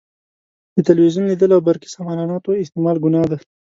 د 0.75 0.77
تلویزیون 0.87 1.25
لیدل 1.27 1.49
او 1.55 1.61
برقي 1.67 1.89
سامان 1.95 2.17
الاتو 2.23 2.59
استعمال 2.63 2.97
ګناه 3.03 3.25
ده. 3.31 3.37